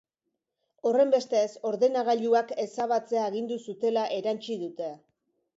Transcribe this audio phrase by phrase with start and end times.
[0.91, 4.93] Horrenbestez, ordenagailuak ezabatzea agindu zutela erantsi dute.